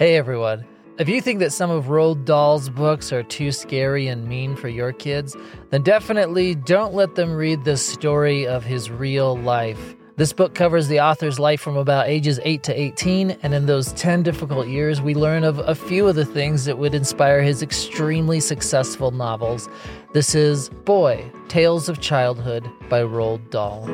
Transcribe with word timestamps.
Hey 0.00 0.16
everyone. 0.16 0.64
If 0.98 1.10
you 1.10 1.20
think 1.20 1.40
that 1.40 1.52
some 1.52 1.70
of 1.70 1.88
Roald 1.88 2.24
Dahl's 2.24 2.70
books 2.70 3.12
are 3.12 3.22
too 3.22 3.52
scary 3.52 4.06
and 4.06 4.26
mean 4.26 4.56
for 4.56 4.70
your 4.70 4.94
kids, 4.94 5.36
then 5.68 5.82
definitely 5.82 6.54
don't 6.54 6.94
let 6.94 7.16
them 7.16 7.34
read 7.34 7.64
the 7.64 7.76
story 7.76 8.46
of 8.46 8.64
his 8.64 8.90
real 8.90 9.36
life. 9.36 9.94
This 10.16 10.32
book 10.32 10.54
covers 10.54 10.88
the 10.88 11.00
author's 11.00 11.38
life 11.38 11.60
from 11.60 11.76
about 11.76 12.08
ages 12.08 12.40
8 12.42 12.62
to 12.62 12.80
18, 12.80 13.32
and 13.42 13.52
in 13.52 13.66
those 13.66 13.92
10 13.92 14.22
difficult 14.22 14.68
years, 14.68 15.02
we 15.02 15.14
learn 15.14 15.44
of 15.44 15.58
a 15.58 15.74
few 15.74 16.08
of 16.08 16.14
the 16.14 16.24
things 16.24 16.64
that 16.64 16.78
would 16.78 16.94
inspire 16.94 17.42
his 17.42 17.62
extremely 17.62 18.40
successful 18.40 19.10
novels. 19.10 19.68
This 20.14 20.34
is 20.34 20.70
Boy 20.70 21.30
Tales 21.48 21.90
of 21.90 22.00
Childhood 22.00 22.66
by 22.88 23.02
Roald 23.02 23.50
Dahl. 23.50 23.84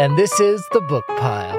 And 0.00 0.16
this 0.16 0.38
is 0.38 0.64
The 0.70 0.82
Book 0.82 1.04
Pile, 1.08 1.58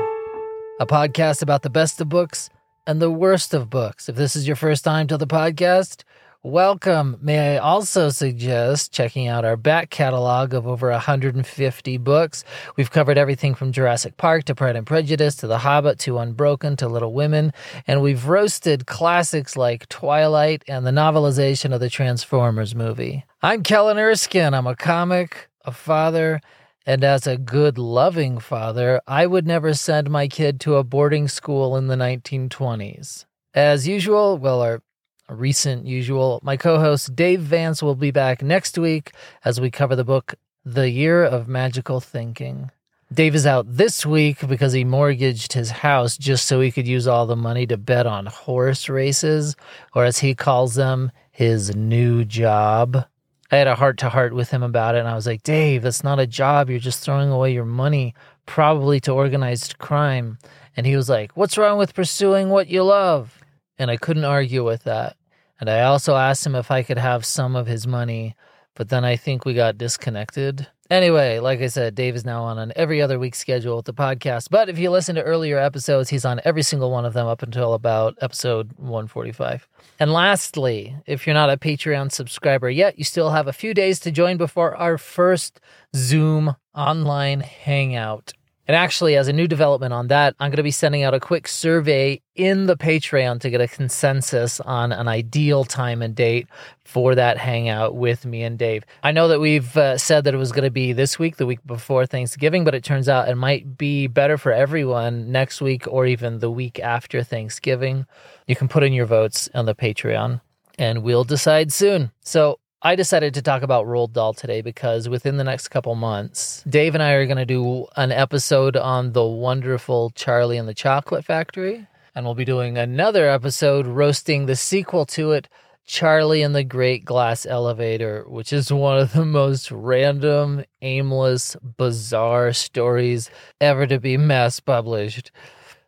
a 0.80 0.86
podcast 0.86 1.42
about 1.42 1.64
the 1.64 1.70
best 1.70 2.00
of 2.00 2.08
books 2.08 2.50
and 2.90 3.00
the 3.00 3.12
worst 3.12 3.54
of 3.54 3.70
books. 3.70 4.10
If 4.10 4.16
this 4.16 4.36
is 4.36 4.48
your 4.48 4.56
first 4.56 4.84
time 4.84 5.06
to 5.10 5.18
the 5.18 5.28
podcast, 5.28 6.02
welcome. 6.42 7.20
May 7.21 7.54
I 7.54 7.57
also 7.60 8.10
suggest 8.10 8.92
checking 8.92 9.28
out 9.28 9.46
our 9.46 9.56
back 9.56 9.92
catalog 9.92 10.56
of 10.56 10.65
over 10.65 10.89
150 10.89 11.98
books. 11.98 12.43
We've 12.78 12.89
covered 12.89 13.20
everything 13.20 13.54
from 13.54 13.71
Jurassic 13.71 14.18
Park 14.18 14.46
to 14.46 14.56
Pride 14.56 14.75
and 14.75 14.88
Prejudice 14.88 15.36
to 15.36 15.46
The 15.46 15.60
Hobbit 15.60 16.00
to 16.00 16.18
Unbroken 16.18 16.78
to 16.78 16.88
Little 16.88 17.14
Women, 17.14 17.54
and 17.86 18.02
we've 18.02 18.25
roasted 18.25 18.88
classics 18.88 19.56
like 19.56 19.87
Twilight 19.90 20.64
and 20.68 20.84
the 20.84 20.90
novelization 20.90 21.76
of 21.76 21.82
the 21.82 21.92
Transformers 21.92 22.74
movie. 22.74 23.24
I'm 23.43 23.62
Kellen 23.62 24.00
Erskine. 24.00 24.56
I'm 24.56 24.65
a 24.65 24.76
comic, 24.76 25.48
a 25.64 25.71
father, 25.71 26.42
and 26.86 27.04
as 27.04 27.28
a 27.28 27.38
good, 27.38 27.78
loving 27.78 28.39
father, 28.39 29.01
I 29.07 29.25
would 29.25 29.46
never 29.46 29.74
send 29.74 30.10
my 30.10 30.28
kid 30.28 30.60
to 30.61 30.75
a 30.75 30.83
boarding 30.83 31.28
school 31.28 31.75
in 31.78 31.87
the 31.87 31.96
1920s. 31.96 33.25
As 33.53 33.88
usual, 33.88 34.38
well, 34.38 34.61
our 34.61 34.81
recent 35.30 35.86
usual, 35.86 36.39
my 36.44 36.58
co 36.58 36.80
host 36.80 37.16
Dave 37.16 37.42
Vance 37.42 37.84
will 37.84 37.95
be 37.95 38.12
back 38.12 38.42
next 38.42 38.78
week 38.78 39.12
as 39.44 39.59
we 39.59 39.70
cover 39.72 39.95
the 39.95 40.04
book 40.04 40.36
The 40.66 40.89
Year 40.89 41.23
of 41.23 41.48
Magical 41.48 42.00
Thinking. 42.00 42.72
Dave 43.11 43.34
is 43.34 43.48
out 43.48 43.66
this 43.67 44.06
week 44.06 44.48
because 44.48 44.72
he 44.72 44.84
mortgaged 44.84 45.54
his 45.54 45.72
house 45.72 46.16
just 46.16 46.45
so 46.45 46.61
he 46.61 46.72
could 46.72 46.88
use 46.88 47.08
all 47.08 47.26
the 47.26 47.36
money 47.36 47.66
to 47.66 47.76
bet 47.76 48.06
on 48.06 48.28
horse 48.28 48.88
races, 48.88 49.56
or 49.95 50.06
as 50.06 50.20
he 50.20 50.36
calls 50.36 50.76
them, 50.76 51.11
his 51.32 51.76
new 51.76 52.23
job. 52.23 53.06
I 53.52 53.58
had 53.58 53.67
a 53.67 53.75
heart 53.75 53.97
to 54.00 54.09
heart 54.09 54.33
with 54.33 54.52
him 54.52 54.61
about 54.61 54.95
it, 54.95 55.00
and 55.00 55.08
I 55.08 55.16
was 55.16 55.25
like, 55.25 55.42
Dave, 55.42 55.81
that's 55.81 56.03
not 56.03 56.19
a 56.19 56.28
job. 56.28 56.69
You're 56.69 56.80
just 56.80 57.03
throwing 57.03 57.30
away 57.30 57.52
your 57.53 57.66
money, 57.66 58.14
probably 58.45 59.00
to 59.02 59.11
organized 59.11 59.80
crime. 59.80 60.38
And 60.78 60.86
he 60.86 60.95
was 60.95 61.09
like, 61.09 61.31
What's 61.36 61.58
wrong 61.58 61.77
with 61.77 61.95
pursuing 61.95 62.50
what 62.50 62.67
you 62.67 62.83
love? 62.83 63.39
And 63.77 63.89
I 63.89 63.97
couldn't 63.97 64.25
argue 64.25 64.64
with 64.64 64.83
that. 64.83 65.16
And 65.59 65.70
I 65.70 65.81
also 65.81 66.16
asked 66.16 66.45
him 66.45 66.55
if 66.55 66.72
I 66.72 66.83
could 66.83 66.97
have 66.97 67.25
some 67.25 67.55
of 67.55 67.67
his 67.67 67.88
money, 67.88 68.36
but 68.75 68.89
then 68.89 69.03
I 69.03 69.16
think 69.16 69.45
we 69.45 69.53
got 69.53 69.77
disconnected. 69.77 70.67
Anyway, 70.90 71.38
like 71.38 71.62
I 71.62 71.68
said, 71.68 71.94
Dave 71.94 72.16
is 72.16 72.26
now 72.26 72.44
on 72.44 72.58
an 72.58 72.73
every 72.76 73.00
other 73.00 73.20
week 73.20 73.36
schedule 73.36 73.76
with 73.76 73.86
the 73.86 73.94
podcast. 73.94 74.50
But 74.50 74.70
if 74.70 74.80
you 74.80 74.90
listen 74.90 75.16
to 75.16 75.22
earlier 75.22 75.59
episodes, 75.59 76.09
he's 76.09 76.26
on 76.26 76.42
every 76.44 76.64
single 76.64 76.90
one 76.90 77.06
of 77.06 77.14
them 77.14 77.28
up 77.28 77.44
until 77.44 77.76
about 77.76 78.18
episode 78.22 78.72
145. 78.78 79.67
And 80.00 80.12
lastly, 80.12 80.95
if 81.06 81.28
you're 81.28 81.36
not 81.36 81.52
a 81.52 81.58
Patreon 81.58 82.12
subscriber 82.12 82.72
yet, 82.72 82.98
you 82.98 83.04
still 83.04 83.30
have 83.30 83.48
a 83.48 83.54
few 83.54 83.76
days 83.76 84.00
to 84.00 84.12
join 84.12 84.38
before 84.38 84.76
our 84.76 84.98
first 84.98 85.60
Zoom 85.95 86.56
online 86.73 87.42
hangout. 87.42 88.34
And 88.70 88.75
actually, 88.75 89.16
as 89.16 89.28
a 89.28 89.34
new 89.34 89.48
development 89.48 89.94
on 89.94 90.09
that, 90.09 90.36
I'm 90.39 90.52
going 90.52 90.58
to 90.58 90.62
be 90.62 90.70
sending 90.70 91.02
out 91.02 91.16
a 91.16 91.20
quick 91.20 91.48
survey 91.48 92.22
in 92.36 92.67
the 92.67 92.78
Patreon 92.78 93.39
to 93.39 93.50
get 93.50 93.61
a 93.61 93.67
consensus 93.67 94.59
on 94.59 94.92
an 94.92 95.08
ideal 95.08 95.64
time 95.64 96.03
and 96.03 96.14
date 96.14 96.48
for 96.86 97.16
that 97.16 97.39
hangout 97.39 97.95
with 97.95 98.28
me 98.28 98.44
and 98.44 98.59
Dave. 98.59 98.84
I 99.02 99.11
know 99.11 99.28
that 99.30 99.39
we've 99.39 99.76
uh, 99.76 99.98
said 99.98 100.23
that 100.26 100.36
it 100.36 100.38
was 100.38 100.52
going 100.52 100.66
to 100.66 100.70
be 100.70 100.94
this 100.94 101.17
week, 101.17 101.38
the 101.38 101.48
week 101.48 101.66
before 101.66 102.05
Thanksgiving, 102.05 102.64
but 102.64 102.76
it 102.76 102.83
turns 102.83 103.10
out 103.10 103.27
it 103.27 103.38
might 103.38 103.76
be 103.76 104.05
better 104.05 104.38
for 104.38 104.52
everyone 104.52 105.32
next 105.32 105.61
week 105.61 105.88
or 105.88 106.05
even 106.05 106.38
the 106.38 106.52
week 106.52 106.80
after 106.80 107.23
Thanksgiving. 107.23 108.05
You 108.45 108.55
can 108.55 108.67
put 108.67 108.83
in 108.83 108.94
your 108.94 109.08
votes 109.08 109.49
on 109.55 109.65
the 109.65 109.73
Patreon 109.73 110.42
and 110.77 111.02
we'll 111.02 111.23
decide 111.23 111.73
soon. 111.73 112.11
So 112.21 112.60
I 112.82 112.95
decided 112.95 113.34
to 113.34 113.42
talk 113.42 113.62
about 113.62 113.88
Roald 113.88 114.14
Dahl 114.14 114.34
today 114.34 114.62
because 114.62 115.10
within 115.10 115.36
the 115.36 115.44
next 115.44 115.67
couple 115.67 115.95
months, 115.95 116.64
Dave 116.64 116.95
and 116.95 117.04
I 117.04 117.12
are 117.12 117.26
going 117.26 117.36
to 117.36 117.45
do 117.45 117.88
an 117.98 118.14
episode 118.14 118.78
on 118.78 119.12
the 119.12 119.26
wonderful 119.26 120.12
Charlie 120.12 120.56
and 120.56 120.66
the 120.66 120.73
Chocolate 120.73 121.26
Factory. 121.26 121.86
And 122.16 122.26
we'll 122.26 122.36
be 122.36 122.45
doing 122.45 122.78
another 122.78 123.30
episode 123.30 123.86
roasting 123.86 124.45
the 124.45 124.56
sequel 124.56 125.06
to 125.08 125.34
it, 125.34 125.50
Charlie 125.86 126.42
and 126.42 126.56
the 126.56 126.64
Great 126.64 127.04
Glass 127.04 127.45
Elevator, 127.45 128.23
which 128.29 128.53
is 128.53 128.72
one 128.72 128.97
of 128.97 129.12
the 129.12 129.25
most 129.25 129.72
random, 129.72 130.63
aimless, 130.81 131.57
bizarre 131.57 132.53
stories 132.53 133.29
ever 133.59 133.88
to 133.88 134.00
be 134.00 134.16
mass 134.16 134.62
published. 134.62 135.34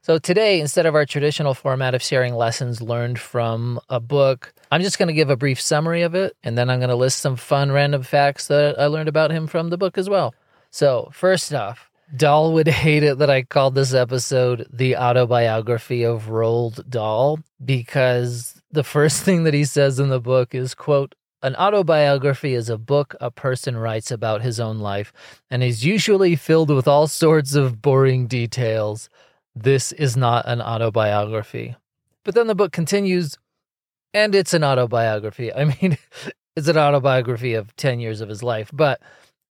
So 0.02 0.18
today, 0.18 0.60
instead 0.60 0.86
of 0.86 0.96
our 0.96 1.06
traditional 1.06 1.54
format 1.54 1.96
of 1.96 2.04
sharing 2.04 2.36
lessons 2.36 2.82
learned 2.82 3.18
from 3.18 3.80
a 3.88 4.02
book, 4.02 4.54
I'm 4.72 4.82
just 4.82 4.98
going 4.98 5.08
to 5.08 5.14
give 5.14 5.30
a 5.30 5.36
brief 5.36 5.60
summary 5.60 6.02
of 6.02 6.16
it, 6.16 6.38
and 6.44 6.58
then 6.58 6.70
I'm 6.70 6.80
going 6.80 6.90
to 6.90 6.96
list 6.96 7.20
some 7.20 7.36
fun 7.36 7.74
random 7.74 8.04
facts 8.04 8.48
that 8.48 8.80
I 8.80 8.86
learned 8.86 9.10
about 9.10 9.32
him 9.32 9.46
from 9.46 9.70
the 9.70 9.78
book 9.78 9.98
as 9.98 10.10
well. 10.10 10.34
So, 10.70 11.10
first 11.12 11.54
off, 11.54 11.92
Dahl 12.16 12.54
would 12.54 12.68
hate 12.86 13.04
it 13.04 13.18
that 13.18 13.30
I 13.30 13.44
called 13.44 13.76
this 13.76 13.94
episode 13.94 14.66
the 14.72 14.96
autobiography 14.96 16.04
of 16.04 16.28
Roald 16.28 16.90
Dahl 16.90 17.40
because 17.64 18.62
the 18.72 18.84
first 18.84 19.24
thing 19.24 19.44
that 19.44 19.54
he 19.54 19.66
says 19.66 20.00
in 20.00 20.08
the 20.08 20.22
book 20.22 20.56
is, 20.56 20.74
quote, 20.74 21.16
an 21.44 21.56
autobiography 21.56 22.54
is 22.54 22.70
a 22.70 22.78
book 22.78 23.16
a 23.20 23.32
person 23.32 23.76
writes 23.76 24.12
about 24.12 24.44
his 24.44 24.60
own 24.60 24.80
life 24.80 25.12
and 25.50 25.64
is 25.64 25.84
usually 25.84 26.36
filled 26.36 26.70
with 26.70 26.88
all 26.88 27.08
sorts 27.08 27.56
of 27.56 27.82
boring 27.82 28.28
details. 28.28 29.10
This 29.56 29.92
is 29.92 30.16
not 30.16 30.46
an 30.48 30.62
autobiography. 30.62 31.76
But 32.24 32.36
then 32.36 32.46
the 32.46 32.56
book 32.56 32.72
continues, 32.72 33.38
and 34.14 34.36
it's 34.36 34.54
an 34.54 34.64
autobiography. 34.64 35.54
I 35.54 35.66
mean, 35.66 35.98
it's 36.56 36.68
an 36.68 36.78
autobiography 36.78 37.54
of 37.54 37.76
10 37.76 38.00
years 38.00 38.22
of 38.22 38.30
his 38.30 38.44
life, 38.44 38.70
but 38.74 39.02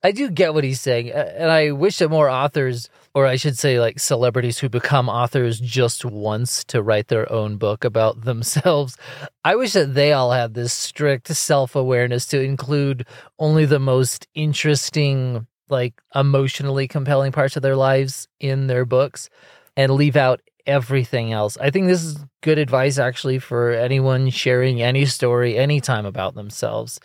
I 0.03 0.11
do 0.11 0.31
get 0.31 0.53
what 0.53 0.63
he's 0.63 0.81
saying. 0.81 1.11
And 1.11 1.51
I 1.51 1.71
wish 1.71 1.99
that 1.99 2.09
more 2.09 2.29
authors, 2.29 2.89
or 3.13 3.27
I 3.27 3.35
should 3.35 3.57
say, 3.57 3.79
like 3.79 3.99
celebrities 3.99 4.57
who 4.57 4.67
become 4.67 5.09
authors 5.09 5.59
just 5.59 6.03
once 6.03 6.63
to 6.65 6.81
write 6.81 7.07
their 7.07 7.31
own 7.31 7.57
book 7.57 7.83
about 7.83 8.21
themselves, 8.25 8.97
I 9.43 9.55
wish 9.55 9.73
that 9.73 9.93
they 9.93 10.13
all 10.13 10.31
had 10.31 10.53
this 10.53 10.73
strict 10.73 11.27
self 11.27 11.75
awareness 11.75 12.25
to 12.27 12.41
include 12.41 13.05
only 13.37 13.65
the 13.65 13.79
most 13.79 14.27
interesting, 14.33 15.45
like 15.69 16.01
emotionally 16.15 16.87
compelling 16.87 17.31
parts 17.31 17.55
of 17.55 17.61
their 17.61 17.75
lives 17.75 18.27
in 18.39 18.67
their 18.67 18.85
books 18.85 19.29
and 19.77 19.93
leave 19.93 20.15
out 20.15 20.41
everything 20.65 21.31
else. 21.33 21.57
I 21.57 21.69
think 21.69 21.87
this 21.87 22.03
is 22.03 22.17
good 22.41 22.57
advice 22.57 22.97
actually 22.97 23.39
for 23.39 23.71
anyone 23.71 24.29
sharing 24.29 24.81
any 24.81 25.05
story 25.05 25.57
anytime 25.57 26.05
about 26.05 26.35
themselves, 26.35 26.99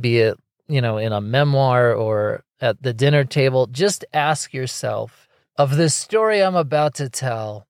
be 0.00 0.18
it, 0.20 0.38
you 0.68 0.80
know, 0.80 0.98
in 0.98 1.12
a 1.12 1.20
memoir 1.20 1.92
or 1.92 2.44
at 2.60 2.82
the 2.82 2.92
dinner 2.92 3.24
table. 3.24 3.66
Just 3.66 4.04
ask 4.12 4.52
yourself 4.52 5.28
of 5.56 5.76
the 5.76 5.90
story 5.90 6.42
I'm 6.42 6.56
about 6.56 6.94
to 6.94 7.08
tell, 7.08 7.66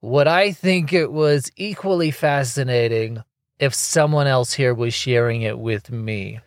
would 0.00 0.26
I 0.26 0.52
think 0.52 0.92
it 0.92 1.12
was 1.12 1.50
equally 1.56 2.10
fascinating 2.10 3.22
if 3.58 3.74
someone 3.74 4.26
else 4.26 4.54
here 4.54 4.74
was 4.74 4.92
sharing 4.92 5.42
it 5.42 5.58
with 5.58 5.90
me? 5.90 6.40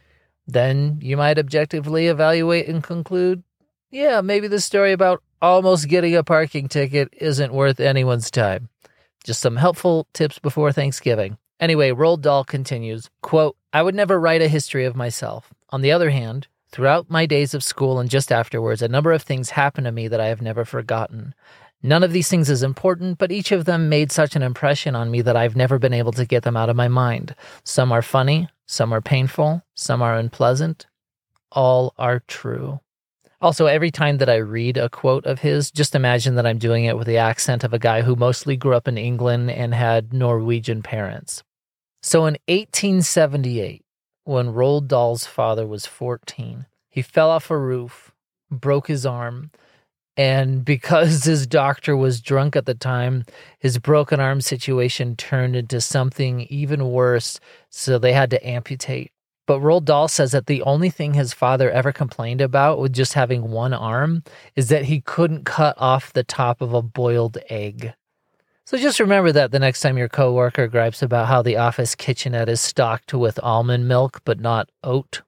Then 0.48 1.00
you 1.02 1.18
might 1.18 1.40
objectively 1.40 2.08
evaluate 2.08 2.68
and 2.68 2.84
conclude, 2.84 3.44
yeah, 3.90 4.22
maybe 4.22 4.48
the 4.48 4.60
story 4.60 4.92
about 4.92 5.24
almost 5.42 5.88
getting 5.88 6.16
a 6.16 6.24
parking 6.24 6.68
ticket 6.68 7.10
isn't 7.14 7.54
worth 7.54 7.80
anyone's 7.80 8.32
time. 8.32 8.70
Just 9.24 9.42
some 9.42 9.56
helpful 9.56 10.08
tips 10.14 10.40
before 10.40 10.72
Thanksgiving. 10.72 11.38
Anyway, 11.60 11.92
Roald 11.92 12.22
Dahl 12.22 12.44
continues, 12.44 13.10
quote, 13.22 13.56
I 13.72 13.82
would 13.82 13.96
never 13.96 14.20
write 14.20 14.42
a 14.42 14.48
history 14.48 14.86
of 14.86 14.96
myself. 14.96 15.54
On 15.70 15.82
the 15.82 15.92
other 15.92 16.10
hand, 16.10 16.48
throughout 16.70 17.10
my 17.10 17.26
days 17.26 17.54
of 17.54 17.64
school 17.64 18.00
and 18.00 18.10
just 18.10 18.32
afterwards, 18.32 18.82
a 18.82 18.88
number 18.88 19.12
of 19.12 19.24
things 19.24 19.52
happened 19.52 19.86
to 19.86 19.92
me 19.92 20.08
that 20.08 20.20
I 20.20 20.28
have 20.28 20.42
never 20.42 20.66
forgotten. 20.66 21.34
None 21.82 22.04
of 22.04 22.12
these 22.12 22.28
things 22.28 22.50
is 22.50 22.64
important, 22.64 23.18
but 23.18 23.32
each 23.32 23.52
of 23.52 23.66
them 23.66 23.90
made 23.90 24.12
such 24.12 24.36
an 24.36 24.42
impression 24.42 24.96
on 24.96 25.12
me 25.12 25.22
that 25.22 25.38
I've 25.38 25.56
never 25.56 25.78
been 25.78 25.94
able 25.94 26.12
to 26.14 26.26
get 26.26 26.44
them 26.44 26.58
out 26.58 26.70
of 26.70 26.76
my 26.76 26.88
mind. 26.88 27.36
Some 27.64 27.92
are 27.92 28.02
funny, 28.02 28.50
some 28.66 28.94
are 28.94 29.02
painful, 29.02 29.62
some 29.76 30.02
are 30.02 30.18
unpleasant. 30.18 30.88
All 31.52 31.94
are 31.98 32.22
true. 32.28 32.80
Also, 33.46 33.68
every 33.68 33.92
time 33.92 34.18
that 34.18 34.28
I 34.28 34.38
read 34.38 34.76
a 34.76 34.90
quote 34.90 35.28
of 35.28 35.42
his, 35.42 35.70
just 35.70 35.94
imagine 35.94 36.34
that 36.34 36.48
I'm 36.48 36.58
doing 36.58 36.86
it 36.86 36.98
with 36.98 37.06
the 37.06 37.18
accent 37.18 37.64
of 37.64 37.74
a 37.76 37.78
guy 37.78 38.02
who 38.02 38.16
mostly 38.16 38.58
grew 38.58 38.74
up 38.74 38.88
in 38.88 38.98
England 38.98 39.52
and 39.52 39.72
had 39.72 40.14
Norwegian 40.14 40.82
parents. 40.82 41.44
So 42.02 42.26
in 42.26 42.38
1878, 42.48 43.86
when 44.24 44.48
Roald 44.48 44.88
Dahl's 44.88 45.28
father 45.28 45.68
was 45.68 45.86
14, 45.86 46.66
he 46.90 47.04
fell 47.04 47.30
off 47.30 47.52
a 47.52 47.58
roof, 47.60 48.16
broke 48.50 48.88
his 48.88 49.06
arm, 49.06 49.52
And 50.18 50.64
because 50.64 51.24
his 51.26 51.46
doctor 51.46 51.96
was 51.96 52.22
drunk 52.22 52.56
at 52.56 52.66
the 52.66 52.74
time, 52.74 53.26
his 53.60 53.80
broken 53.80 54.20
arm 54.20 54.42
situation 54.42 55.16
turned 55.16 55.56
into 55.56 55.82
something 55.82 56.42
even 56.50 56.90
worse. 56.90 57.40
So 57.70 58.00
they 58.00 58.14
had 58.14 58.30
to 58.32 58.48
amputate. 58.48 59.12
But 59.46 59.60
Roald 59.60 59.86
Dahl 59.86 60.08
says 60.08 60.32
that 60.32 60.48
the 60.48 60.62
only 60.64 60.90
thing 60.90 61.14
his 61.14 61.34
father 61.34 61.70
ever 61.70 61.92
complained 61.92 62.42
about 62.42 62.80
with 62.80 62.94
just 62.94 63.14
having 63.14 63.52
one 63.52 63.74
arm 63.74 64.24
is 64.56 64.70
that 64.70 64.86
he 64.86 65.02
couldn't 65.02 65.46
cut 65.46 65.76
off 65.78 66.14
the 66.14 66.24
top 66.24 66.62
of 66.62 66.74
a 66.74 66.82
boiled 66.82 67.38
egg. 67.50 67.94
So 68.66 68.78
just 68.78 69.00
remember 69.00 69.32
that 69.32 69.52
the 69.52 69.60
next 69.60 69.82
time 69.82 69.98
your 69.98 70.10
coworker 70.10 70.68
gripes 70.68 71.04
about 71.04 71.28
how 71.28 71.44
the 71.44 71.58
office 71.58 71.94
kitchenette 71.94 72.50
is 72.50 72.60
stocked 72.60 73.14
with 73.14 73.40
almond 73.44 73.88
milk 73.88 74.22
but 74.26 74.40
not 74.40 74.70
oat. 74.84 75.22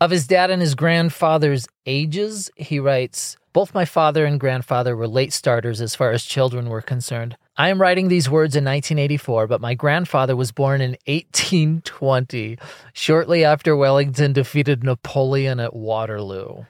Of 0.00 0.10
his 0.10 0.26
dad 0.26 0.50
and 0.50 0.60
his 0.60 0.74
grandfather's 0.74 1.66
ages, 1.86 2.50
he 2.56 2.78
writes, 2.78 3.38
Both 3.54 3.72
my 3.72 3.86
father 3.86 4.26
and 4.26 4.38
grandfather 4.38 4.94
were 4.94 5.08
late 5.08 5.32
starters 5.32 5.80
as 5.80 5.94
far 5.94 6.10
as 6.10 6.24
children 6.24 6.68
were 6.68 6.82
concerned. 6.82 7.38
I 7.56 7.68
am 7.68 7.80
writing 7.80 8.08
these 8.08 8.28
words 8.28 8.56
in 8.56 8.64
1984, 8.64 9.46
but 9.46 9.60
my 9.60 9.74
grandfather 9.74 10.34
was 10.34 10.50
born 10.50 10.80
in 10.80 10.96
1820, 11.06 12.58
shortly 12.92 13.44
after 13.44 13.76
Wellington 13.76 14.32
defeated 14.32 14.82
Napoleon 14.82 15.60
at 15.60 15.74
Waterloo. 15.74 16.64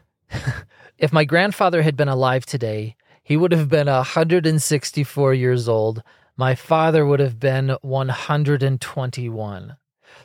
if 0.98 1.10
my 1.10 1.24
grandfather 1.24 1.80
had 1.80 1.96
been 1.96 2.08
alive 2.08 2.44
today, 2.44 2.96
he 3.22 3.34
would 3.34 3.52
have 3.52 3.70
been 3.70 3.86
164 3.86 5.32
years 5.32 5.68
old. 5.70 6.02
My 6.36 6.54
father 6.54 7.06
would 7.06 7.20
have 7.20 7.40
been 7.40 7.78
121. 7.80 9.76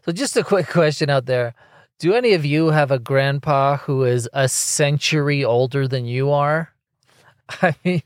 So, 0.05 0.11
just 0.11 0.35
a 0.35 0.43
quick 0.43 0.67
question 0.67 1.09
out 1.09 1.25
there 1.25 1.53
Do 1.99 2.13
any 2.13 2.33
of 2.33 2.45
you 2.45 2.67
have 2.71 2.91
a 2.91 2.99
grandpa 2.99 3.77
who 3.77 4.03
is 4.03 4.27
a 4.33 4.49
century 4.49 5.45
older 5.45 5.87
than 5.87 6.05
you 6.05 6.31
are? 6.31 6.73
I 7.61 7.75
mean, 7.83 8.03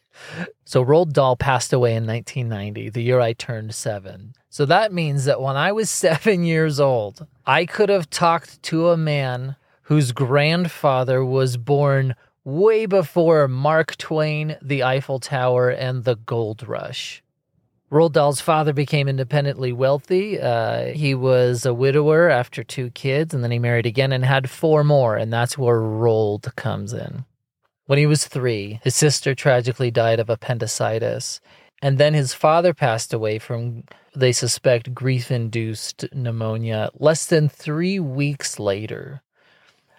so 0.66 0.84
Roald 0.84 1.14
Dahl 1.14 1.36
passed 1.36 1.74
away 1.74 1.96
in 1.96 2.08
1990, 2.08 2.90
the 2.90 3.02
year 3.02 3.20
I 3.20 3.34
turned 3.34 3.76
seven. 3.76 4.34
So 4.50 4.66
that 4.66 4.94
means 4.94 5.26
that 5.26 5.42
when 5.42 5.56
I 5.56 5.72
was 5.72 5.90
seven 5.90 6.44
years 6.44 6.80
old, 6.80 7.28
I 7.46 7.66
could 7.66 7.90
have 7.90 8.10
talked 8.10 8.62
to 8.64 8.90
a 8.90 8.98
man 8.98 9.56
whose 9.84 10.12
grandfather 10.12 11.24
was 11.26 11.58
born 11.58 12.16
way 12.44 12.86
before 12.86 13.48
Mark 13.48 13.98
Twain, 13.98 14.56
the 14.62 14.84
Eiffel 14.84 15.20
Tower, 15.20 15.70
and 15.70 16.04
the 16.04 16.16
Gold 16.16 16.68
Rush. 16.68 17.22
Roald 17.92 18.14
Dahl's 18.14 18.42
father 18.42 18.74
became 18.74 19.08
independently 19.08 19.72
wealthy. 19.72 20.40
Uh, 20.40 20.86
he 20.88 21.14
was 21.14 21.64
a 21.66 21.76
widower 21.76 22.28
after 22.28 22.64
two 22.64 22.90
kids, 22.90 23.36
and 23.36 23.44
then 23.44 23.52
he 23.52 23.60
married 23.60 23.86
again 23.86 24.12
and 24.12 24.26
had 24.26 24.50
four 24.50 24.84
more, 24.84 25.16
and 25.16 25.32
that's 25.32 25.58
where 25.58 25.80
Roald 25.80 26.56
comes 26.56 26.92
in. 26.92 27.24
When 27.86 28.00
he 28.00 28.06
was 28.06 28.26
three, 28.26 28.80
his 28.84 28.96
sister 28.96 29.36
tragically 29.36 29.92
died 29.92 30.20
of 30.20 30.30
appendicitis. 30.30 31.42
And 31.82 31.98
then 31.98 32.14
his 32.14 32.34
father 32.34 32.74
passed 32.74 33.14
away 33.14 33.40
from, 33.40 33.84
they 34.16 34.32
suspect, 34.32 34.94
grief 34.94 35.30
induced 35.30 36.06
pneumonia 36.14 36.92
less 36.96 37.26
than 37.26 37.50
three 37.50 38.00
weeks 38.00 38.58
later. 38.58 39.22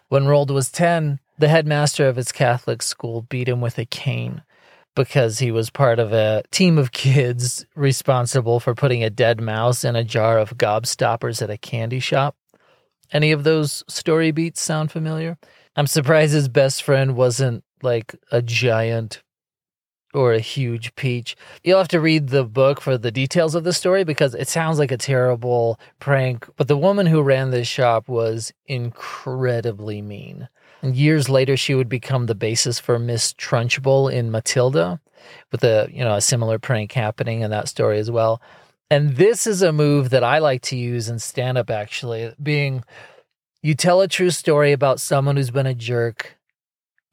When 0.08 0.24
Roald 0.24 0.50
was 0.50 0.70
10, 0.70 1.20
the 1.38 1.48
headmaster 1.48 2.08
of 2.08 2.16
his 2.16 2.32
Catholic 2.32 2.80
school 2.80 3.22
beat 3.22 3.48
him 3.48 3.60
with 3.60 3.78
a 3.78 3.84
cane 3.84 4.42
because 4.94 5.40
he 5.40 5.50
was 5.50 5.70
part 5.70 5.98
of 5.98 6.12
a 6.12 6.42
team 6.50 6.78
of 6.78 6.92
kids 6.92 7.66
responsible 7.74 8.60
for 8.60 8.74
putting 8.74 9.02
a 9.02 9.10
dead 9.10 9.40
mouse 9.40 9.84
in 9.84 9.96
a 9.96 10.04
jar 10.04 10.38
of 10.38 10.56
gobstoppers 10.56 11.42
at 11.42 11.50
a 11.50 11.58
candy 11.58 12.00
shop. 12.00 12.36
Any 13.12 13.32
of 13.32 13.44
those 13.44 13.84
story 13.88 14.30
beats 14.30 14.62
sound 14.62 14.90
familiar? 14.90 15.36
I'm 15.76 15.86
surprised 15.86 16.32
his 16.32 16.48
best 16.48 16.82
friend 16.82 17.16
wasn't 17.16 17.64
like 17.84 18.14
a 18.32 18.42
giant 18.42 19.22
or 20.14 20.32
a 20.32 20.38
huge 20.38 20.94
peach. 20.94 21.36
You'll 21.62 21.78
have 21.78 21.88
to 21.88 22.00
read 22.00 22.28
the 22.28 22.44
book 22.44 22.80
for 22.80 22.96
the 22.96 23.10
details 23.10 23.54
of 23.54 23.64
the 23.64 23.72
story 23.72 24.04
because 24.04 24.34
it 24.34 24.48
sounds 24.48 24.78
like 24.78 24.92
a 24.92 24.96
terrible 24.96 25.78
prank. 25.98 26.48
But 26.56 26.68
the 26.68 26.76
woman 26.76 27.06
who 27.06 27.20
ran 27.20 27.50
this 27.50 27.66
shop 27.66 28.08
was 28.08 28.52
incredibly 28.66 30.00
mean. 30.00 30.48
And 30.82 30.94
years 30.94 31.28
later, 31.28 31.56
she 31.56 31.74
would 31.74 31.88
become 31.88 32.26
the 32.26 32.34
basis 32.34 32.78
for 32.78 32.98
Miss 32.98 33.32
Trunchbull 33.34 34.12
in 34.12 34.30
Matilda, 34.30 35.00
with 35.50 35.64
a 35.64 35.88
you 35.90 36.04
know 36.04 36.14
a 36.14 36.20
similar 36.20 36.58
prank 36.58 36.92
happening 36.92 37.40
in 37.40 37.50
that 37.50 37.68
story 37.68 37.98
as 37.98 38.10
well. 38.10 38.40
And 38.90 39.16
this 39.16 39.46
is 39.46 39.62
a 39.62 39.72
move 39.72 40.10
that 40.10 40.22
I 40.22 40.38
like 40.38 40.60
to 40.62 40.76
use 40.76 41.08
in 41.08 41.18
stand 41.18 41.58
up. 41.58 41.70
Actually, 41.70 42.34
being 42.40 42.84
you 43.62 43.74
tell 43.74 44.02
a 44.02 44.08
true 44.08 44.30
story 44.30 44.72
about 44.72 45.00
someone 45.00 45.36
who's 45.36 45.50
been 45.50 45.66
a 45.66 45.74
jerk 45.74 46.36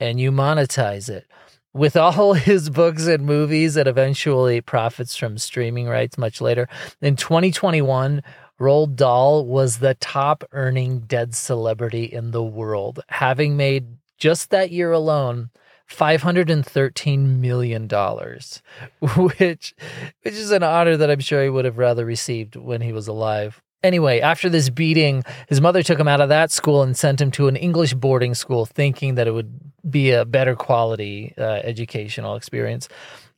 and 0.02 0.20
you 0.20 0.32
monetize 0.32 1.08
it. 1.08 1.28
With 1.74 1.96
all 1.96 2.34
his 2.50 2.70
books 2.70 3.06
and 3.06 3.26
movies 3.26 3.76
that 3.76 3.88
eventually 3.88 4.60
profits 4.60 5.16
from 5.16 5.38
streaming 5.38 5.88
rights 5.88 6.18
much 6.18 6.42
later, 6.42 6.68
in 7.02 7.16
2021, 7.16 8.22
Roald 8.60 8.96
Dahl 8.96 9.46
was 9.46 9.78
the 9.78 9.94
top 9.96 10.44
earning 10.52 11.02
dead 11.02 11.34
celebrity 11.34 12.04
in 12.04 12.32
the 12.32 12.44
world, 12.44 13.00
having 13.08 13.56
made 13.56 13.88
just 14.18 14.50
that 14.50 14.72
year 14.72 14.92
alone 14.92 15.50
$513 15.90 17.40
million, 17.40 17.88
which, 19.38 19.76
which 20.22 20.34
is 20.34 20.52
an 20.52 20.64
honor 20.64 20.98
that 20.98 21.10
I'm 21.12 21.20
sure 21.20 21.44
he 21.44 21.50
would 21.50 21.66
have 21.66 21.78
rather 21.78 22.06
received 22.06 22.56
when 22.56 22.82
he 22.82 22.92
was 22.92 23.08
alive. 23.08 23.62
Anyway, 23.84 24.20
after 24.20 24.48
this 24.48 24.70
beating, 24.70 25.24
his 25.50 25.60
mother 25.60 25.82
took 25.82 26.00
him 26.00 26.08
out 26.08 26.22
of 26.22 26.30
that 26.30 26.52
school 26.52 26.84
and 26.84 26.96
sent 26.96 27.20
him 27.20 27.32
to 27.32 27.48
an 27.48 27.56
English 27.56 27.96
boarding 27.96 28.36
school, 28.36 28.66
thinking 28.66 29.16
that 29.16 29.28
it 29.28 29.32
would 29.32 29.52
be 29.90 30.12
a 30.12 30.24
better 30.24 30.56
quality 30.56 31.34
uh, 31.38 31.62
educational 31.64 32.36
experience. 32.36 32.88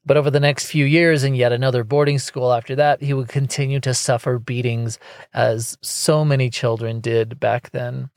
But 0.06 0.18
over 0.18 0.30
the 0.30 0.42
next 0.42 0.66
few 0.66 0.84
years 0.84 1.24
and 1.24 1.38
yet 1.38 1.54
another 1.54 1.86
boarding 1.86 2.20
school 2.20 2.52
after 2.52 2.76
that, 2.76 3.02
he 3.02 3.14
would 3.14 3.30
continue 3.30 3.80
to 3.80 3.94
suffer 3.94 4.38
beatings 4.38 5.00
as 5.34 5.78
so 5.82 6.26
many 6.26 6.50
children 6.50 7.00
did 7.00 7.40
back 7.40 7.72
then. 7.72 8.10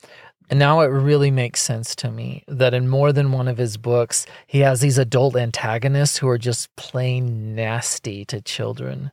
And 0.51 0.59
now 0.59 0.81
it 0.81 0.87
really 0.87 1.31
makes 1.31 1.63
sense 1.63 1.95
to 1.97 2.11
me 2.11 2.43
that 2.49 2.75
in 2.75 2.89
more 2.89 3.13
than 3.13 3.31
one 3.31 3.47
of 3.47 3.59
his 3.59 3.77
books, 3.77 4.27
he 4.49 4.61
has 4.61 4.81
these 4.81 4.99
adult 4.99 5.37
antagonists 5.37 6.19
who 6.19 6.29
are 6.29 6.39
just 6.39 6.75
plain 6.75 7.55
nasty 7.55 8.25
to 8.27 8.41
children. 8.41 9.13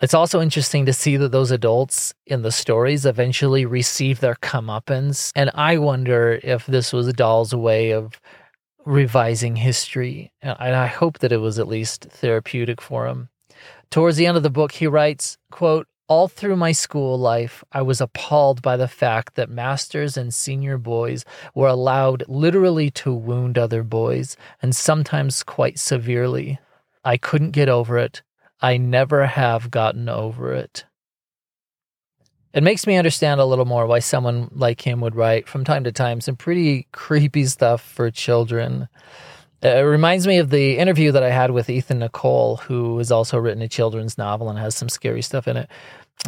It's 0.00 0.14
also 0.14 0.40
interesting 0.40 0.86
to 0.86 0.94
see 0.94 1.18
that 1.18 1.30
those 1.30 1.50
adults 1.50 2.14
in 2.26 2.40
the 2.40 2.52
stories 2.52 3.04
eventually 3.04 3.66
receive 3.66 4.20
their 4.20 4.36
comeuppance. 4.36 5.30
And 5.36 5.50
I 5.54 5.76
wonder 5.76 6.40
if 6.42 6.64
this 6.66 6.92
was 6.92 7.12
Dahl's 7.12 7.54
way 7.54 7.90
of 7.90 8.18
revising 8.86 9.56
history. 9.56 10.32
And 10.40 10.74
I 10.74 10.86
hope 10.86 11.18
that 11.18 11.32
it 11.32 11.36
was 11.38 11.58
at 11.58 11.68
least 11.68 12.04
therapeutic 12.04 12.80
for 12.80 13.06
him. 13.06 13.28
Towards 13.90 14.16
the 14.16 14.26
end 14.26 14.38
of 14.38 14.42
the 14.42 14.48
book, 14.48 14.72
he 14.72 14.86
writes, 14.86 15.36
quote, 15.50 15.86
all 16.08 16.28
through 16.28 16.56
my 16.56 16.72
school 16.72 17.18
life, 17.18 17.62
I 17.70 17.82
was 17.82 18.00
appalled 18.00 18.62
by 18.62 18.76
the 18.76 18.88
fact 18.88 19.36
that 19.36 19.48
masters 19.48 20.16
and 20.16 20.34
senior 20.34 20.76
boys 20.76 21.24
were 21.54 21.68
allowed 21.68 22.24
literally 22.26 22.90
to 22.92 23.14
wound 23.14 23.56
other 23.56 23.84
boys, 23.84 24.36
and 24.60 24.74
sometimes 24.74 25.44
quite 25.44 25.78
severely. 25.78 26.58
I 27.04 27.16
couldn't 27.16 27.52
get 27.52 27.68
over 27.68 27.96
it. 27.96 28.22
I 28.60 28.76
never 28.76 29.26
have 29.26 29.70
gotten 29.70 30.08
over 30.08 30.52
it. 30.52 30.84
It 32.52 32.62
makes 32.62 32.86
me 32.86 32.96
understand 32.96 33.40
a 33.40 33.44
little 33.44 33.64
more 33.64 33.86
why 33.86 34.00
someone 34.00 34.50
like 34.52 34.80
him 34.84 35.00
would 35.00 35.14
write 35.14 35.48
from 35.48 35.64
time 35.64 35.84
to 35.84 35.92
time 35.92 36.20
some 36.20 36.36
pretty 36.36 36.88
creepy 36.92 37.44
stuff 37.46 37.80
for 37.80 38.10
children. 38.10 38.88
Uh, 39.62 39.68
it 39.68 39.80
reminds 39.80 40.26
me 40.26 40.38
of 40.38 40.50
the 40.50 40.78
interview 40.78 41.12
that 41.12 41.22
I 41.22 41.30
had 41.30 41.50
with 41.50 41.70
Ethan 41.70 42.00
Nicolle, 42.00 42.56
who 42.56 42.98
has 42.98 43.12
also 43.12 43.38
written 43.38 43.62
a 43.62 43.68
children's 43.68 44.16
novel 44.16 44.48
and 44.48 44.58
has 44.58 44.74
some 44.74 44.88
scary 44.88 45.22
stuff 45.22 45.46
in 45.46 45.56
it. 45.56 45.68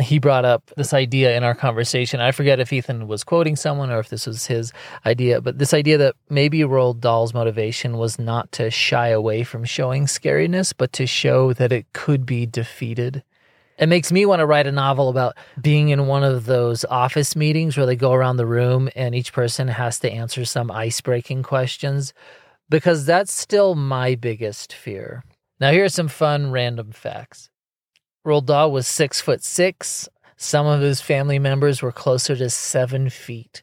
He 0.00 0.18
brought 0.18 0.46
up 0.46 0.70
this 0.76 0.94
idea 0.94 1.36
in 1.36 1.44
our 1.44 1.54
conversation. 1.54 2.20
I 2.20 2.32
forget 2.32 2.58
if 2.58 2.72
Ethan 2.72 3.08
was 3.08 3.24
quoting 3.24 3.56
someone 3.56 3.90
or 3.90 3.98
if 3.98 4.08
this 4.08 4.26
was 4.26 4.46
his 4.46 4.72
idea, 5.04 5.42
but 5.42 5.58
this 5.58 5.74
idea 5.74 5.98
that 5.98 6.14
maybe 6.30 6.60
Roald 6.60 7.00
Dahl's 7.00 7.34
motivation 7.34 7.98
was 7.98 8.18
not 8.18 8.50
to 8.52 8.70
shy 8.70 9.08
away 9.08 9.44
from 9.44 9.64
showing 9.64 10.06
scariness, 10.06 10.72
but 10.74 10.94
to 10.94 11.06
show 11.06 11.52
that 11.52 11.72
it 11.72 11.92
could 11.92 12.24
be 12.24 12.46
defeated. 12.46 13.22
It 13.78 13.88
makes 13.88 14.10
me 14.10 14.24
want 14.24 14.40
to 14.40 14.46
write 14.46 14.66
a 14.66 14.72
novel 14.72 15.10
about 15.10 15.36
being 15.60 15.90
in 15.90 16.06
one 16.06 16.24
of 16.24 16.46
those 16.46 16.86
office 16.86 17.36
meetings 17.36 17.76
where 17.76 17.86
they 17.86 17.96
go 17.96 18.12
around 18.12 18.38
the 18.38 18.46
room 18.46 18.88
and 18.96 19.14
each 19.14 19.32
person 19.32 19.68
has 19.68 19.98
to 20.00 20.10
answer 20.10 20.46
some 20.46 20.70
ice 20.70 21.02
breaking 21.02 21.42
questions 21.42 22.14
because 22.70 23.04
that's 23.04 23.32
still 23.32 23.74
my 23.74 24.14
biggest 24.14 24.72
fear. 24.72 25.22
Now, 25.60 25.70
here 25.70 25.84
are 25.84 25.90
some 25.90 26.08
fun 26.08 26.50
random 26.50 26.92
facts. 26.92 27.50
Roald 28.24 28.46
Dahl 28.46 28.70
was 28.70 28.86
six 28.86 29.20
foot 29.20 29.42
six. 29.42 30.08
Some 30.36 30.66
of 30.66 30.80
his 30.80 31.00
family 31.00 31.38
members 31.38 31.82
were 31.82 31.92
closer 31.92 32.36
to 32.36 32.50
seven 32.50 33.10
feet. 33.10 33.62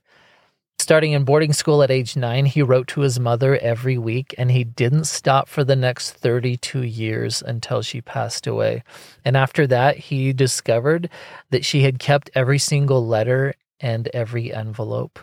Starting 0.79 1.11
in 1.11 1.23
boarding 1.23 1.53
school 1.53 1.83
at 1.83 1.91
age 1.91 2.17
nine, 2.17 2.45
he 2.45 2.61
wrote 2.61 2.87
to 2.87 3.01
his 3.01 3.19
mother 3.19 3.57
every 3.57 3.97
week, 3.97 4.33
and 4.37 4.49
he 4.49 4.63
didn't 4.63 5.03
stop 5.05 5.47
for 5.47 5.63
the 5.63 5.75
next 5.75 6.11
32 6.11 6.81
years 6.83 7.41
until 7.45 7.81
she 7.81 8.01
passed 8.01 8.47
away. 8.47 8.83
And 9.23 9.37
after 9.37 9.67
that, 9.67 9.97
he 9.97 10.33
discovered 10.33 11.09
that 11.51 11.63
she 11.63 11.83
had 11.83 11.99
kept 11.99 12.31
every 12.33 12.59
single 12.59 13.05
letter 13.05 13.53
and 13.79 14.07
every 14.13 14.53
envelope. 14.53 15.19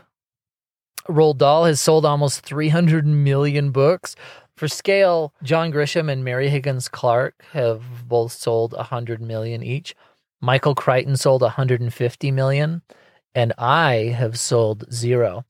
Roald 1.08 1.38
Dahl 1.38 1.64
has 1.64 1.80
sold 1.80 2.04
almost 2.04 2.40
300 2.40 3.06
million 3.06 3.70
books. 3.70 4.16
For 4.56 4.68
scale, 4.68 5.34
John 5.42 5.70
Grisham 5.70 6.10
and 6.10 6.24
Mary 6.24 6.48
Higgins 6.48 6.88
Clark 6.88 7.44
have 7.52 8.08
both 8.08 8.32
sold 8.32 8.72
100 8.72 9.20
million 9.20 9.62
each. 9.62 9.94
Michael 10.40 10.74
Crichton 10.74 11.16
sold 11.18 11.42
150 11.42 12.30
million, 12.30 12.80
and 13.34 13.52
I 13.58 14.14
have 14.16 14.38
sold 14.38 14.90
zero 14.90 15.44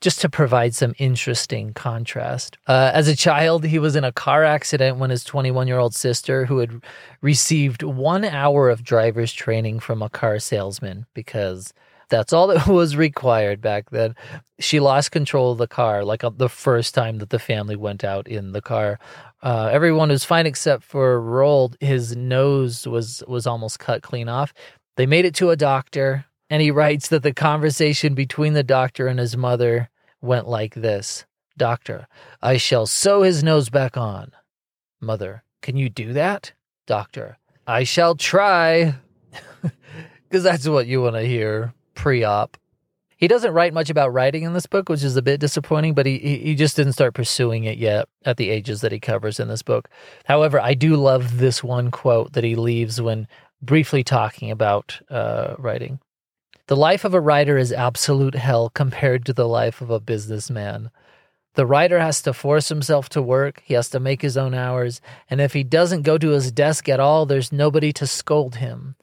just 0.00 0.20
to 0.20 0.28
provide 0.28 0.74
some 0.74 0.94
interesting 0.98 1.72
contrast. 1.72 2.58
Uh, 2.66 2.90
as 2.94 3.08
a 3.08 3.16
child, 3.16 3.64
he 3.64 3.78
was 3.78 3.96
in 3.96 4.04
a 4.04 4.12
car 4.12 4.44
accident 4.44 4.98
when 4.98 5.10
his 5.10 5.24
21 5.24 5.68
year 5.68 5.78
old 5.78 5.94
sister, 5.94 6.44
who 6.46 6.58
had 6.58 6.82
received 7.20 7.82
one 7.84 8.24
hour 8.24 8.70
of 8.70 8.82
driver's 8.82 9.32
training 9.32 9.78
from 9.78 10.02
a 10.02 10.10
car 10.10 10.38
salesman, 10.40 11.06
because 11.14 11.72
that's 12.08 12.32
all 12.32 12.48
that 12.48 12.66
was 12.66 12.96
required 12.96 13.60
back 13.60 13.90
then. 13.90 14.14
She 14.58 14.80
lost 14.80 15.12
control 15.12 15.52
of 15.52 15.58
the 15.58 15.66
car, 15.66 16.04
like 16.04 16.24
uh, 16.24 16.30
the 16.36 16.48
first 16.48 16.94
time 16.94 17.18
that 17.18 17.30
the 17.30 17.38
family 17.38 17.76
went 17.76 18.04
out 18.04 18.26
in 18.26 18.52
the 18.52 18.62
car. 18.62 18.98
Uh, 19.42 19.68
everyone 19.72 20.08
was 20.08 20.24
fine 20.24 20.46
except 20.46 20.82
for 20.82 21.20
Roald. 21.20 21.80
His 21.80 22.16
nose 22.16 22.86
was 22.86 23.22
was 23.28 23.46
almost 23.46 23.78
cut 23.78 24.02
clean 24.02 24.28
off. 24.28 24.52
They 24.96 25.06
made 25.06 25.24
it 25.24 25.34
to 25.36 25.50
a 25.50 25.56
doctor. 25.56 26.24
And 26.50 26.62
he 26.62 26.70
writes 26.72 27.08
that 27.08 27.22
the 27.22 27.34
conversation 27.34 28.14
between 28.14 28.54
the 28.54 28.64
doctor 28.64 29.06
and 29.06 29.18
his 29.18 29.36
mother 29.36 29.90
went 30.20 30.48
like 30.48 30.74
this 30.74 31.24
Doctor, 31.56 32.06
I 32.40 32.56
shall 32.56 32.86
sew 32.86 33.22
his 33.22 33.42
nose 33.42 33.68
back 33.68 33.96
on. 33.96 34.30
Mother, 35.00 35.42
can 35.60 35.76
you 35.76 35.88
do 35.88 36.12
that? 36.12 36.52
Doctor, 36.86 37.36
I 37.66 37.84
shall 37.84 38.14
try. 38.14 38.94
Because 40.28 40.44
that's 40.44 40.68
what 40.68 40.86
you 40.86 41.00
want 41.00 41.14
to 41.16 41.22
hear 41.22 41.72
pre 41.98 42.22
op. 42.24 42.56
He 43.16 43.26
doesn't 43.26 43.52
write 43.52 43.74
much 43.74 43.90
about 43.90 44.12
writing 44.12 44.44
in 44.44 44.52
this 44.52 44.66
book, 44.66 44.88
which 44.88 45.02
is 45.02 45.16
a 45.16 45.22
bit 45.22 45.40
disappointing, 45.40 45.94
but 45.94 46.06
he, 46.06 46.18
he 46.18 46.54
just 46.54 46.76
didn't 46.76 46.92
start 46.92 47.14
pursuing 47.14 47.64
it 47.64 47.76
yet 47.76 48.08
at 48.24 48.36
the 48.36 48.48
ages 48.48 48.80
that 48.80 48.92
he 48.92 49.00
covers 49.00 49.40
in 49.40 49.48
this 49.48 49.62
book. 49.62 49.88
However, 50.24 50.60
I 50.60 50.74
do 50.74 50.94
love 50.94 51.38
this 51.38 51.64
one 51.64 51.90
quote 51.90 52.34
that 52.34 52.44
he 52.44 52.54
leaves 52.54 53.02
when 53.02 53.26
briefly 53.60 54.04
talking 54.04 54.52
about 54.52 55.00
uh, 55.10 55.56
writing. 55.58 55.98
The 56.68 56.76
life 56.76 57.04
of 57.04 57.12
a 57.12 57.20
writer 57.20 57.58
is 57.58 57.72
absolute 57.72 58.36
hell 58.36 58.70
compared 58.70 59.26
to 59.26 59.32
the 59.32 59.48
life 59.48 59.80
of 59.80 59.90
a 59.90 59.98
businessman. 59.98 60.90
The 61.54 61.66
writer 61.66 61.98
has 61.98 62.22
to 62.22 62.32
force 62.32 62.68
himself 62.68 63.08
to 63.08 63.20
work, 63.20 63.62
he 63.64 63.74
has 63.74 63.90
to 63.90 63.98
make 63.98 64.22
his 64.22 64.36
own 64.36 64.54
hours, 64.54 65.00
and 65.28 65.40
if 65.40 65.54
he 65.54 65.64
doesn't 65.64 66.02
go 66.02 66.16
to 66.18 66.28
his 66.28 66.52
desk 66.52 66.88
at 66.88 67.00
all, 67.00 67.26
there's 67.26 67.50
nobody 67.50 67.92
to 67.94 68.06
scold 68.06 68.56
him. 68.56 68.94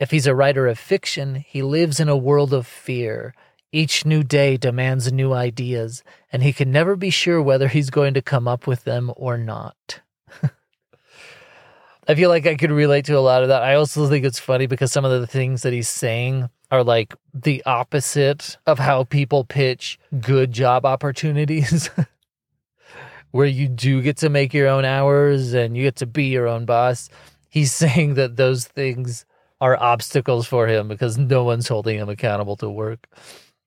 If 0.00 0.10
he's 0.10 0.26
a 0.26 0.34
writer 0.34 0.66
of 0.66 0.78
fiction, 0.78 1.34
he 1.46 1.60
lives 1.60 2.00
in 2.00 2.08
a 2.08 2.16
world 2.16 2.54
of 2.54 2.66
fear. 2.66 3.34
Each 3.70 4.06
new 4.06 4.22
day 4.24 4.56
demands 4.56 5.12
new 5.12 5.34
ideas, 5.34 6.02
and 6.32 6.42
he 6.42 6.54
can 6.54 6.72
never 6.72 6.96
be 6.96 7.10
sure 7.10 7.40
whether 7.42 7.68
he's 7.68 7.90
going 7.90 8.14
to 8.14 8.22
come 8.22 8.48
up 8.48 8.66
with 8.66 8.84
them 8.84 9.12
or 9.14 9.36
not. 9.36 10.00
I 12.08 12.14
feel 12.14 12.30
like 12.30 12.46
I 12.46 12.56
could 12.56 12.70
relate 12.70 13.04
to 13.04 13.18
a 13.18 13.20
lot 13.20 13.42
of 13.42 13.50
that. 13.50 13.62
I 13.62 13.74
also 13.74 14.08
think 14.08 14.24
it's 14.24 14.38
funny 14.38 14.66
because 14.66 14.90
some 14.90 15.04
of 15.04 15.20
the 15.20 15.26
things 15.26 15.62
that 15.62 15.74
he's 15.74 15.88
saying 15.88 16.48
are 16.70 16.82
like 16.82 17.14
the 17.34 17.62
opposite 17.66 18.56
of 18.66 18.78
how 18.78 19.04
people 19.04 19.44
pitch 19.44 19.98
good 20.18 20.50
job 20.50 20.86
opportunities. 20.86 21.90
Where 23.32 23.46
you 23.46 23.68
do 23.68 24.02
get 24.02 24.16
to 24.18 24.30
make 24.30 24.54
your 24.54 24.66
own 24.66 24.84
hours 24.84 25.52
and 25.52 25.76
you 25.76 25.84
get 25.84 25.96
to 25.96 26.06
be 26.06 26.24
your 26.24 26.48
own 26.48 26.64
boss. 26.64 27.10
He's 27.48 27.72
saying 27.74 28.14
that 28.14 28.36
those 28.36 28.66
things 28.66 29.26
are 29.60 29.76
obstacles 29.76 30.46
for 30.46 30.66
him 30.66 30.88
because 30.88 31.18
no 31.18 31.44
one's 31.44 31.68
holding 31.68 31.98
him 31.98 32.08
accountable 32.08 32.56
to 32.56 32.70
work. 32.70 33.06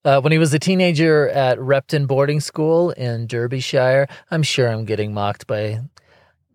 Uh, 0.05 0.19
when 0.19 0.31
he 0.31 0.37
was 0.37 0.53
a 0.53 0.59
teenager 0.59 1.29
at 1.29 1.59
Repton 1.59 2.07
boarding 2.07 2.41
school 2.41 2.91
in 2.91 3.25
Derbyshire, 3.25 4.07
I'm 4.31 4.43
sure 4.43 4.67
I'm 4.67 4.85
getting 4.85 5.13
mocked 5.13 5.47
by 5.47 5.79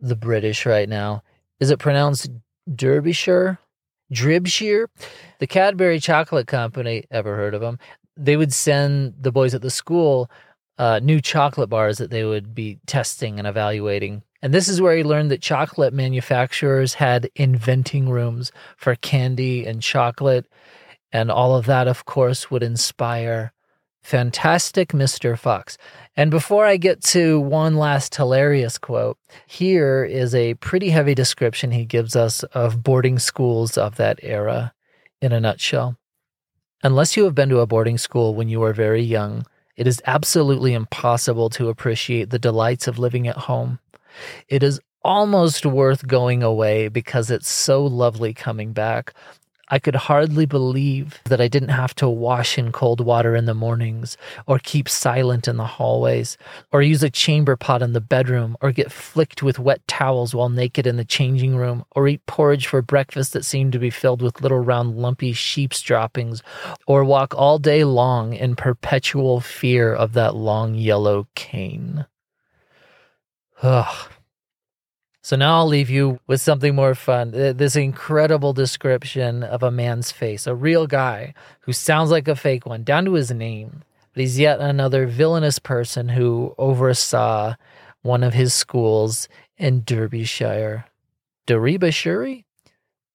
the 0.00 0.16
British 0.16 0.66
right 0.66 0.88
now. 0.88 1.22
Is 1.60 1.70
it 1.70 1.78
pronounced 1.78 2.30
Derbyshire? 2.72 3.58
Dribshire? 4.12 4.88
The 5.38 5.46
Cadbury 5.46 6.00
Chocolate 6.00 6.46
Company, 6.46 7.04
ever 7.10 7.36
heard 7.36 7.54
of 7.54 7.60
them? 7.60 7.78
They 8.16 8.36
would 8.36 8.52
send 8.52 9.14
the 9.20 9.32
boys 9.32 9.54
at 9.54 9.62
the 9.62 9.70
school 9.70 10.30
uh, 10.78 11.00
new 11.02 11.20
chocolate 11.20 11.68
bars 11.68 11.98
that 11.98 12.10
they 12.10 12.24
would 12.24 12.54
be 12.54 12.78
testing 12.86 13.38
and 13.38 13.48
evaluating. 13.48 14.22
And 14.40 14.54
this 14.54 14.68
is 14.68 14.80
where 14.80 14.96
he 14.96 15.02
learned 15.02 15.30
that 15.30 15.42
chocolate 15.42 15.92
manufacturers 15.92 16.94
had 16.94 17.30
inventing 17.34 18.08
rooms 18.08 18.52
for 18.76 18.94
candy 18.94 19.66
and 19.66 19.82
chocolate. 19.82 20.46
And 21.10 21.30
all 21.30 21.56
of 21.56 21.66
that, 21.66 21.88
of 21.88 22.04
course, 22.04 22.50
would 22.50 22.62
inspire 22.62 23.52
Fantastic 24.02 24.90
Mr. 24.90 25.38
Fox. 25.38 25.76
And 26.16 26.30
before 26.30 26.64
I 26.64 26.76
get 26.76 27.02
to 27.04 27.40
one 27.40 27.76
last 27.76 28.14
hilarious 28.14 28.78
quote, 28.78 29.18
here 29.46 30.04
is 30.04 30.34
a 30.34 30.54
pretty 30.54 30.90
heavy 30.90 31.14
description 31.14 31.72
he 31.72 31.84
gives 31.84 32.16
us 32.16 32.42
of 32.44 32.82
boarding 32.82 33.18
schools 33.18 33.76
of 33.76 33.96
that 33.96 34.20
era 34.22 34.72
in 35.20 35.32
a 35.32 35.40
nutshell. 35.40 35.98
Unless 36.82 37.16
you 37.16 37.24
have 37.24 37.34
been 37.34 37.48
to 37.48 37.58
a 37.58 37.66
boarding 37.66 37.98
school 37.98 38.34
when 38.34 38.48
you 38.48 38.60
were 38.60 38.72
very 38.72 39.02
young, 39.02 39.44
it 39.76 39.86
is 39.86 40.00
absolutely 40.06 40.74
impossible 40.74 41.50
to 41.50 41.68
appreciate 41.68 42.30
the 42.30 42.38
delights 42.38 42.86
of 42.86 42.98
living 42.98 43.26
at 43.28 43.36
home. 43.36 43.78
It 44.48 44.62
is 44.62 44.80
almost 45.02 45.64
worth 45.64 46.06
going 46.06 46.42
away 46.42 46.88
because 46.88 47.30
it's 47.30 47.48
so 47.48 47.84
lovely 47.84 48.34
coming 48.34 48.72
back, 48.72 49.14
I 49.70 49.78
could 49.78 49.94
hardly 49.94 50.46
believe 50.46 51.20
that 51.24 51.42
I 51.42 51.48
didn't 51.48 51.68
have 51.68 51.94
to 51.96 52.08
wash 52.08 52.56
in 52.56 52.72
cold 52.72 53.00
water 53.00 53.36
in 53.36 53.44
the 53.44 53.52
mornings, 53.52 54.16
or 54.46 54.58
keep 54.58 54.88
silent 54.88 55.46
in 55.46 55.58
the 55.58 55.66
hallways, 55.66 56.38
or 56.72 56.80
use 56.80 57.02
a 57.02 57.10
chamber 57.10 57.54
pot 57.54 57.82
in 57.82 57.92
the 57.92 58.00
bedroom, 58.00 58.56
or 58.62 58.72
get 58.72 58.90
flicked 58.90 59.42
with 59.42 59.58
wet 59.58 59.86
towels 59.86 60.34
while 60.34 60.48
naked 60.48 60.86
in 60.86 60.96
the 60.96 61.04
changing 61.04 61.54
room, 61.54 61.84
or 61.94 62.08
eat 62.08 62.24
porridge 62.24 62.66
for 62.66 62.80
breakfast 62.80 63.34
that 63.34 63.44
seemed 63.44 63.72
to 63.72 63.78
be 63.78 63.90
filled 63.90 64.22
with 64.22 64.40
little 64.40 64.60
round 64.60 64.96
lumpy 64.96 65.34
sheep's 65.34 65.82
droppings, 65.82 66.42
or 66.86 67.04
walk 67.04 67.34
all 67.36 67.58
day 67.58 67.84
long 67.84 68.32
in 68.32 68.56
perpetual 68.56 69.40
fear 69.40 69.92
of 69.94 70.14
that 70.14 70.34
long 70.34 70.74
yellow 70.74 71.26
cane. 71.34 72.06
Ugh. 73.62 74.10
So 75.22 75.36
now 75.36 75.56
I'll 75.56 75.66
leave 75.66 75.90
you 75.90 76.20
with 76.26 76.40
something 76.40 76.74
more 76.74 76.94
fun. 76.94 77.32
This 77.32 77.76
incredible 77.76 78.52
description 78.52 79.42
of 79.42 79.62
a 79.62 79.70
man's 79.70 80.10
face, 80.10 80.46
a 80.46 80.54
real 80.54 80.86
guy 80.86 81.34
who 81.60 81.72
sounds 81.72 82.10
like 82.10 82.28
a 82.28 82.36
fake 82.36 82.64
one, 82.64 82.82
down 82.82 83.04
to 83.04 83.12
his 83.12 83.30
name. 83.30 83.82
But 84.14 84.22
he's 84.22 84.38
yet 84.38 84.60
another 84.60 85.06
villainous 85.06 85.58
person 85.58 86.08
who 86.08 86.54
oversaw 86.56 87.56
one 88.02 88.22
of 88.22 88.32
his 88.32 88.54
schools 88.54 89.28
in 89.58 89.82
Derbyshire. 89.84 90.86
Derbyshire? 91.46 92.44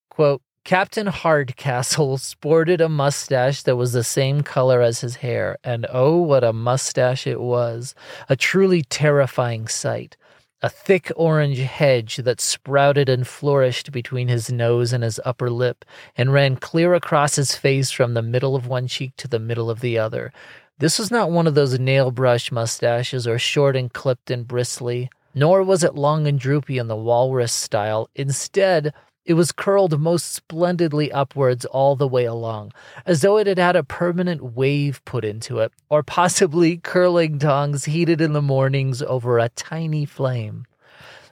Quote, 0.10 0.42
Captain 0.66 1.08
Hardcastle 1.08 2.18
sported 2.20 2.80
a 2.80 2.90
mustache 2.90 3.64
that 3.64 3.76
was 3.76 3.94
the 3.94 4.04
same 4.04 4.44
color 4.44 4.82
as 4.82 5.02
his 5.02 5.18
hair, 5.18 5.58
and 5.64 5.88
oh, 5.90 6.18
what 6.18 6.44
a 6.44 6.54
mustache 6.54 7.26
it 7.26 7.42
was! 7.42 7.96
A 8.30 8.36
truly 8.36 8.84
terrifying 8.84 9.68
sight 9.68 10.16
a 10.64 10.70
thick 10.70 11.12
orange 11.18 11.60
hedge 11.60 12.16
that 12.16 12.40
sprouted 12.40 13.10
and 13.10 13.28
flourished 13.28 13.92
between 13.92 14.30
his 14.30 14.50
nose 14.50 14.94
and 14.94 15.04
his 15.04 15.20
upper 15.26 15.50
lip, 15.50 15.84
and 16.16 16.32
ran 16.32 16.56
clear 16.56 16.94
across 16.94 17.36
his 17.36 17.54
face 17.54 17.92
from 17.92 18.14
the 18.14 18.22
middle 18.22 18.56
of 18.56 18.66
one 18.66 18.88
cheek 18.88 19.12
to 19.18 19.28
the 19.28 19.40
middle 19.40 19.70
of 19.70 19.82
the 19.82 20.00
other. 20.00 20.32
This 20.80 20.98
was 20.98 21.12
not 21.12 21.30
one 21.30 21.48
of 21.48 21.54
those 21.54 21.78
nail 21.78 22.12
brush 22.12 22.50
mustaches 22.50 23.28
or 23.28 23.38
short 23.38 23.76
and 23.76 23.92
clipped 23.92 24.32
and 24.32 24.48
bristly, 24.48 25.10
nor 25.36 25.64
was 25.64 25.84
it 25.84 25.96
long 25.96 26.28
and 26.28 26.40
droopy 26.40 26.78
in 26.78 26.88
the 26.88 26.96
walrus 26.96 27.52
style. 27.52 28.10
Instead, 28.16 28.94
it 29.26 29.36
was 29.36 29.52
curled 29.52 30.00
most 30.00 30.34
splendidly 30.34 31.12
upwards 31.12 31.64
all 31.66 31.96
the 31.96 32.08
way 32.08 32.26
along, 32.26 32.74
as 33.06 33.22
though 33.22 33.38
it 33.38 33.48
had 33.48 33.58
had 33.58 33.76
a 33.76 33.84
permanent 33.84 34.56
wave 34.56 35.04
put 35.06 35.24
into 35.24 35.60
it, 35.60 35.72
or 35.90 36.04
possibly 36.04 36.78
curling 36.84 37.40
tongs 37.40 37.86
heated 37.86 38.20
in 38.20 38.34
the 38.34 38.42
mornings 38.42 39.02
over 39.02 39.40
a 39.40 39.50
tiny 39.50 40.06
flame. 40.06 40.66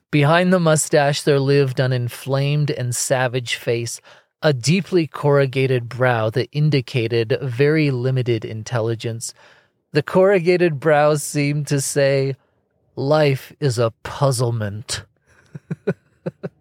Behind 0.09 0.51
the 0.51 0.59
mustache, 0.59 1.21
there 1.21 1.39
lived 1.39 1.79
an 1.79 1.93
inflamed 1.93 2.71
and 2.71 2.95
savage 2.95 3.55
face, 3.55 4.01
a 4.41 4.53
deeply 4.53 5.07
corrugated 5.07 5.87
brow 5.87 6.29
that 6.29 6.49
indicated 6.51 7.37
very 7.41 7.91
limited 7.91 8.43
intelligence. 8.43 9.33
The 9.91 10.01
corrugated 10.03 10.79
brow 10.79 11.15
seemed 11.15 11.67
to 11.67 11.79
say, 11.81 12.35
Life 12.95 13.53
is 13.59 13.77
a 13.77 13.93
puzzlement. 14.03 15.03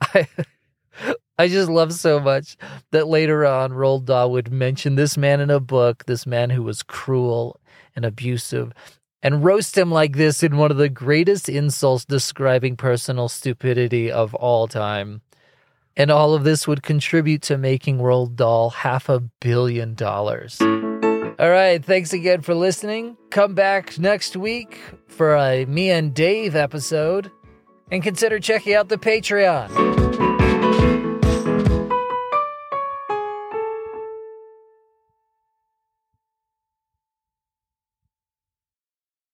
I, 0.00 0.26
I 1.38 1.48
just 1.48 1.68
love 1.68 1.92
so 1.92 2.18
much 2.18 2.56
that 2.92 3.08
later 3.08 3.44
on 3.44 3.72
Roald 3.72 4.06
Dahl 4.06 4.30
would 4.32 4.50
mention 4.50 4.94
this 4.94 5.16
man 5.16 5.40
in 5.40 5.50
a 5.50 5.60
book, 5.60 6.06
this 6.06 6.26
man 6.26 6.50
who 6.50 6.62
was 6.62 6.82
cruel 6.82 7.60
and 7.94 8.04
abusive, 8.04 8.72
and 9.22 9.44
roast 9.44 9.76
him 9.76 9.90
like 9.90 10.16
this 10.16 10.42
in 10.42 10.56
one 10.56 10.70
of 10.70 10.76
the 10.76 10.88
greatest 10.88 11.48
insults 11.48 12.04
describing 12.04 12.76
personal 12.76 13.28
stupidity 13.28 14.10
of 14.10 14.34
all 14.34 14.66
time. 14.68 15.20
And 15.96 16.10
all 16.10 16.34
of 16.34 16.44
this 16.44 16.68
would 16.68 16.82
contribute 16.82 17.42
to 17.42 17.56
making 17.56 17.98
Roald 17.98 18.36
Dahl 18.36 18.70
half 18.70 19.08
a 19.08 19.20
billion 19.40 19.94
dollars. 19.94 20.60
All 20.60 21.50
right, 21.50 21.84
thanks 21.84 22.12
again 22.14 22.40
for 22.40 22.54
listening. 22.54 23.16
Come 23.30 23.54
back 23.54 23.98
next 23.98 24.36
week 24.36 24.78
for 25.06 25.34
a 25.34 25.66
me 25.66 25.90
and 25.90 26.14
Dave 26.14 26.56
episode, 26.56 27.30
and 27.90 28.02
consider 28.02 28.38
checking 28.38 28.74
out 28.74 28.88
the 28.88 28.96
Patreon. 28.96 30.45